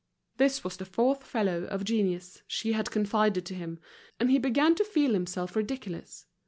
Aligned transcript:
This 0.37 0.63
was 0.63 0.77
the 0.77 0.85
fourth 0.85 1.23
fellow 1.23 1.65
of 1.65 1.83
genius 1.83 2.41
she 2.47 2.73
had 2.73 2.89
confided 2.89 3.45
to 3.45 3.53
him, 3.53 3.77
and 4.19 4.31
he 4.31 4.39
began 4.39 4.73
to 4.73 4.83
feel 4.83 5.13
himself 5.13 5.55
ridiculous. 5.55 6.25